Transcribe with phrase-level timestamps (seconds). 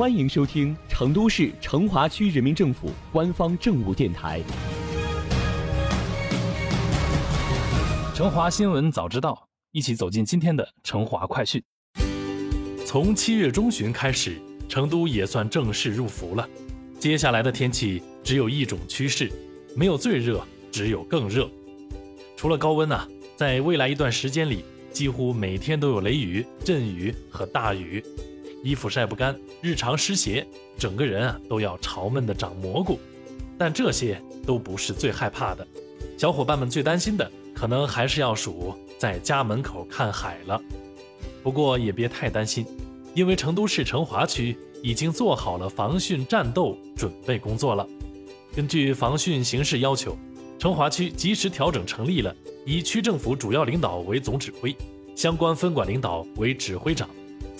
[0.00, 4.40] 欢迎收听成都市成华区人民政府官方政务电台
[8.16, 9.32] 《成华新闻早知道》，
[9.72, 11.62] 一起走进今天的成华快讯。
[12.86, 14.40] 从七月中旬开始，
[14.70, 16.48] 成都也算正式入伏了。
[16.98, 19.30] 接下来的天气只有一种趋势，
[19.76, 20.42] 没有最热，
[20.72, 21.46] 只有更热。
[22.38, 23.06] 除了高温呢，
[23.36, 24.64] 在未来一段时间里，
[24.94, 28.02] 几乎每天都有雷雨、阵雨和大雨。
[28.62, 30.46] 衣服晒不干，日常湿鞋，
[30.78, 32.98] 整个人啊都要潮闷的长蘑菇。
[33.56, 35.66] 但这些都不是最害怕的，
[36.16, 40.60] 小伙伴们最担心的，可能还是要数在家门口看海了。
[41.42, 42.66] 不过也别太担心，
[43.14, 47.86] 因为成都市成华区已经做好了防汛战斗准备工作了。
[48.54, 50.16] 根据防汛形势要求，
[50.58, 52.34] 成华区及时调整成立了
[52.66, 54.76] 以区政府主要领导为总指挥，
[55.14, 57.08] 相关分管领导为指挥长。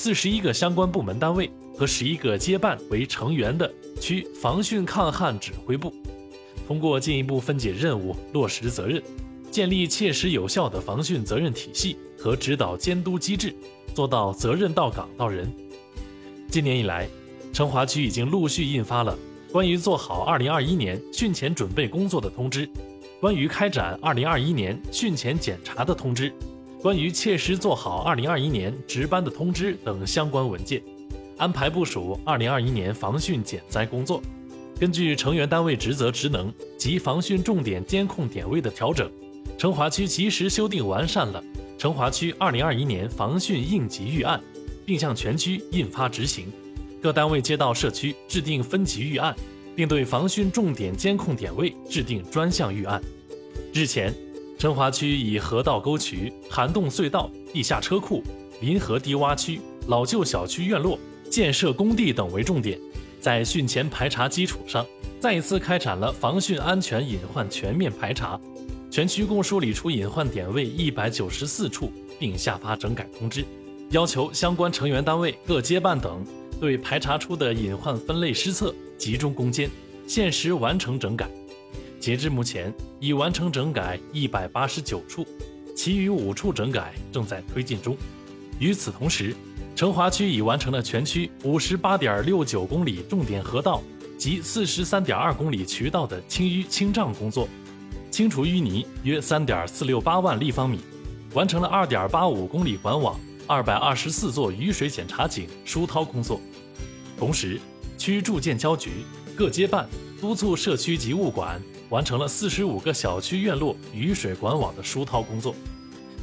[0.00, 3.68] 四十一个相关部门单位和十一个接办为成员的
[4.00, 5.92] 区防汛抗旱指挥部，
[6.68, 9.02] 通过进一步分解任务、落实责任，
[9.50, 13.52] 建立切实有效的防汛责任体系和指导监督机制，
[13.92, 15.52] 做到责任到岗到人。
[16.48, 17.08] 今年以来，
[17.52, 19.18] 成华区已经陆续印发了
[19.50, 22.70] 关于做好二零二一年汛前准备工作的通知，
[23.20, 26.32] 关于开展二零二一年汛前检查的通知。
[26.80, 30.80] 关于切实做好2021年值班的通知等相关文件，
[31.36, 34.22] 安排部署2021年防汛减灾工作。
[34.78, 39.10] 根据成员单位职责职能及防汛重点监控点位的调整，
[39.58, 41.42] 成华区及时修订完善了
[41.80, 44.38] 《成华区2021年防汛应急预案》，
[44.86, 46.46] 并向全区印发执行。
[47.02, 49.34] 各单位街道社区制定分级预案，
[49.74, 53.02] 并对防汛重点监控点位制定专项预案。
[53.74, 54.14] 日前。
[54.58, 58.22] 成华区以河道沟渠、涵洞隧道、地下车库、
[58.60, 60.98] 临河低洼区、老旧小区院落、
[61.30, 62.76] 建设工地等为重点，
[63.20, 64.84] 在汛前排查基础上，
[65.20, 68.38] 再一次开展了防汛安全隐患全面排查。
[68.90, 73.44] 全区共梳理出隐患点位一百九十四处，并下发整改通知，
[73.90, 76.26] 要求相关成员单位、各街办等
[76.58, 79.70] 对排查出的隐患分类施策，集中攻坚，
[80.08, 81.30] 限时完成整改。
[82.08, 85.26] 截至目前，已完成整改一百八十九处，
[85.76, 87.94] 其余五处整改正在推进中。
[88.58, 89.36] 与此同时，
[89.76, 93.82] 成华区已完成了全区五十八点六九公里重点河道
[94.16, 97.46] 及四十三点二公里渠道的清淤清障工作，
[98.10, 100.80] 清除淤泥约三点四六八万立方米，
[101.34, 106.40] 完成了二点八五公里管网、二百二十四座雨水检查井疏涛工作。
[107.18, 107.60] 同时，
[107.98, 108.92] 区住建交局
[109.36, 109.86] 各街办
[110.18, 111.60] 督促社区及物管。
[111.90, 115.54] 完成了四十五个小区院落雨水管网的疏涛工作，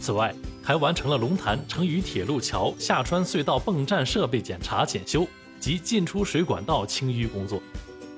[0.00, 5.26] 此外，还完成了龙潭成渝铁路桥下穿隧道泵站设备检查检修
[5.60, 7.62] 及进出水管道清淤工作。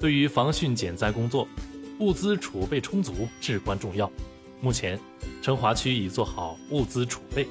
[0.00, 1.46] 对于防汛减灾工作，
[1.98, 4.10] 物资储备充足至关重要。
[4.60, 4.98] 目前，
[5.42, 7.46] 成华区已做好物资储备，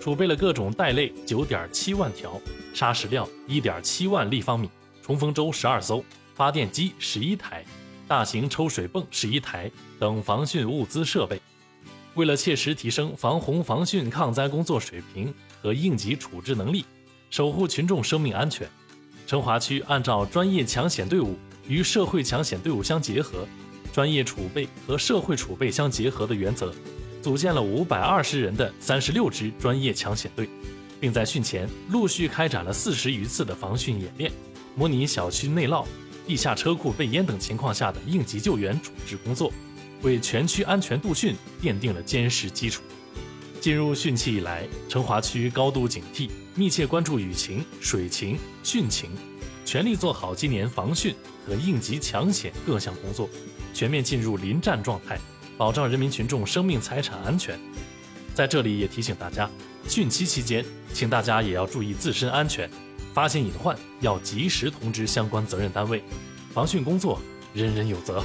[0.00, 2.40] 储备了各种袋类九点七万条，
[2.74, 4.68] 砂石料一点七万立方米，
[5.00, 6.04] 冲锋舟十二艘，
[6.34, 7.64] 发电机十一台。
[8.08, 9.70] 大型抽水泵十一台
[10.00, 11.38] 等防汛物资设备，
[12.14, 16.86] 为了切实提升防洪防汛抗灾工作水平和应急处置能力，
[17.28, 18.66] 守护群众生命安全，
[19.26, 21.36] 成华区按照专业抢险队伍
[21.68, 23.46] 与社会抢险队伍相结合，
[23.92, 26.74] 专业储备和社会储备相结合的原则，
[27.20, 30.48] 组建了五百二十人的三十六支专业抢险队，
[30.98, 34.32] 并在汛前陆续开展了四十余次的防汛演练，
[34.74, 35.84] 模拟小区内涝。
[36.28, 39.50] 地下车库被淹等情况下的应急救援处置工作，
[40.02, 42.82] 为全区安全度汛奠定了坚实基础。
[43.62, 49.08] 进入汛期以来，成华区高度警惕，密切关注雨情、水情、汛情，
[49.64, 51.14] 全力做好今年防汛
[51.46, 53.26] 和应急抢险各项工作，
[53.72, 55.18] 全面进入临战状态，
[55.56, 57.58] 保障人民群众生命财产安全。
[58.34, 59.48] 在这里也提醒大家，
[59.88, 60.62] 汛期期间，
[60.92, 62.70] 请大家也要注意自身安全。
[63.18, 66.04] 发现隐患要及时通知相关责任单位，
[66.54, 67.20] 防汛工作
[67.52, 68.22] 人人有责。